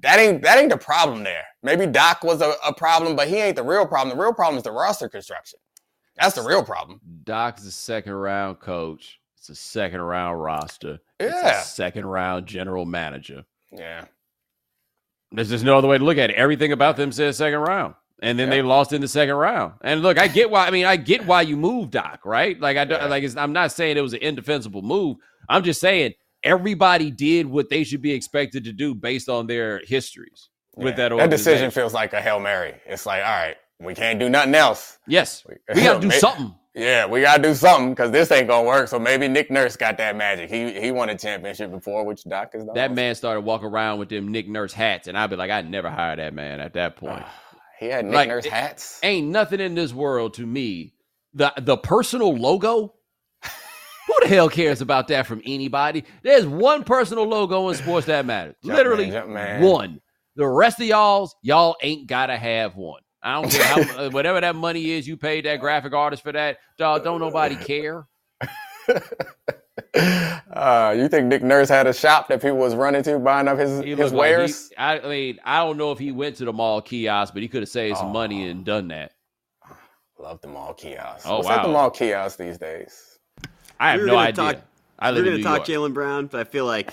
[0.00, 1.44] that ain't that ain't the problem there.
[1.62, 4.16] Maybe Doc was a, a problem, but he ain't the real problem.
[4.16, 5.58] The real problem is the roster construction.
[6.18, 7.00] That's the real problem.
[7.24, 9.20] Doc's a second round coach.
[9.38, 10.98] It's a second round roster.
[11.20, 11.60] It's Yeah.
[11.60, 13.44] a second round general manager.
[13.70, 14.06] Yeah.
[15.32, 16.36] There's just no other way to look at it.
[16.36, 17.94] Everything about them says second round.
[18.22, 18.56] And then Yeah.
[18.56, 19.74] they lost in the second round.
[19.82, 20.66] And look, I get why.
[20.66, 22.58] I mean, I get why you moved Doc, right?
[22.58, 23.08] Like, I don't, Yeah.
[23.08, 23.24] like.
[23.24, 25.18] It's, I'm not saying it was an indefensible move.
[25.48, 29.80] I'm just saying everybody did what they should be expected to do based on their
[29.84, 31.08] histories with Yeah.
[31.10, 31.16] that.
[31.18, 32.74] that decision feels like a hail mary.
[32.86, 34.98] It's like, all right, we can't do nothing else.
[35.06, 36.54] Yes, we got to do May- something.
[36.78, 38.88] Yeah, we gotta do something because this ain't gonna work.
[38.88, 40.50] So maybe Nick Nurse got that magic.
[40.50, 44.10] He he won a championship before, which Doc is That man started walking around with
[44.10, 46.96] them Nick Nurse hats, and I'd be like, I'd never hire that man at that
[46.96, 47.22] point.
[47.24, 47.34] Ah,
[47.80, 49.00] he had Nick Like, Nurse hats.
[49.02, 50.92] Ain't nothing in this world to me.
[51.32, 52.92] The the personal logo.
[53.42, 56.04] Who the hell cares about that from anybody?
[56.22, 58.54] There's one personal logo in sports that matters.
[58.62, 59.60] Literally Jumpman.
[59.60, 60.02] one.
[60.36, 63.00] The rest of y'all's, y'all ain't gotta have one.
[63.26, 66.58] I don't care how whatever that money is you paid that graphic artist for that.
[66.78, 68.06] Dog, don't nobody care.
[69.94, 73.58] Uh, you think Nick Nurse had a shop that people was running to buying up
[73.58, 74.70] his his looked like he- wares?
[74.76, 77.48] I, I mean, I don't know if he went to the mall kiosk, but he
[77.48, 79.12] could have saved some money and done that.
[80.18, 81.24] Love the mall kiosks.
[81.26, 83.18] Oh, What's at the mall kiosks these days?
[83.80, 84.32] I have we no idea.
[84.54, 84.56] Talk,
[84.98, 85.80] I live we were going to talk York.
[85.90, 86.92] Jaylen Brown, but I feel like,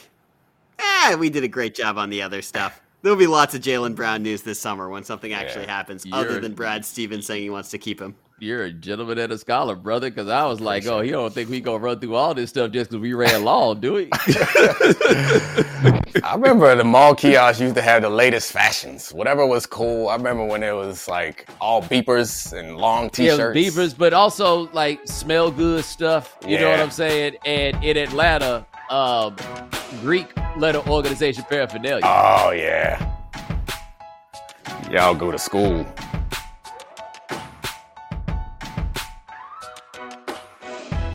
[0.79, 2.81] ah, we did a great job on the other stuff.
[3.03, 5.71] There'll be lots of Jaylen Brown news this summer when something actually Yeah.
[5.75, 8.15] happens, You're- other than Brad Stevens saying he wants to keep him.
[8.39, 10.09] You're a gentleman and a scholar, brother.
[10.09, 12.71] Because I was like, oh, he don't think we gonna run through all this stuff
[12.71, 14.09] just because we ran long, do we?
[16.23, 19.11] I remember the mall kiosks used to have the latest fashions.
[19.13, 20.09] Whatever was cool.
[20.09, 23.53] I remember when it was like all beepers and long yeah, t-shirts.
[23.53, 26.37] beavers, but also like smell good stuff.
[26.47, 27.35] You know what I'm saying?
[27.45, 29.35] And in Atlanta, um,
[30.01, 30.27] Greek
[30.57, 32.05] letter organization paraphernalia.
[32.05, 33.09] Oh yeah.
[34.91, 35.85] Y'all go to school.